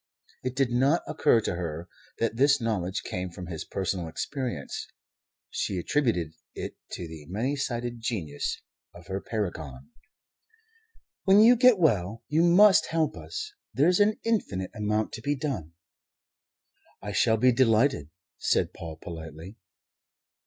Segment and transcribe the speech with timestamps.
[0.41, 4.87] It did not occur to her that this knowledge came from his personal experience.
[5.51, 8.63] She attributed it to the many sided genius
[8.95, 9.91] of her paragon.
[11.25, 13.53] "When you get well you must help us.
[13.75, 15.73] There's an infinite amount to be done."
[17.03, 18.09] "I shall be delighted,"
[18.39, 19.55] said Paul politely.